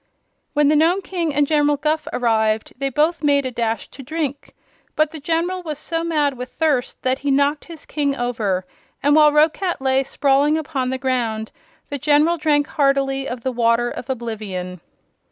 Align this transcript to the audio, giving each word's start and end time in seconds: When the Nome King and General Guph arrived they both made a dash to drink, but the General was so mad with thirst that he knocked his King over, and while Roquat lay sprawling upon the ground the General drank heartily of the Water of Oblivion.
When 0.53 0.67
the 0.67 0.75
Nome 0.75 1.03
King 1.03 1.31
and 1.31 1.45
General 1.45 1.77
Guph 1.77 2.07
arrived 2.11 2.73
they 2.79 2.89
both 2.89 3.21
made 3.21 3.45
a 3.45 3.51
dash 3.51 3.87
to 3.89 4.01
drink, 4.01 4.55
but 4.95 5.11
the 5.11 5.19
General 5.19 5.61
was 5.61 5.77
so 5.77 6.03
mad 6.03 6.33
with 6.35 6.49
thirst 6.53 7.03
that 7.03 7.19
he 7.19 7.29
knocked 7.29 7.65
his 7.65 7.85
King 7.85 8.15
over, 8.15 8.65
and 9.03 9.15
while 9.15 9.31
Roquat 9.31 9.79
lay 9.79 10.01
sprawling 10.03 10.57
upon 10.57 10.89
the 10.89 10.97
ground 10.97 11.51
the 11.89 11.99
General 11.99 12.37
drank 12.37 12.65
heartily 12.65 13.29
of 13.29 13.41
the 13.41 13.51
Water 13.51 13.91
of 13.91 14.09
Oblivion. 14.09 14.81